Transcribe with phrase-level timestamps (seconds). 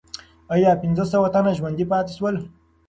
[0.53, 2.35] آیا پنځه سوه تنه ژوندي پاتې سول؟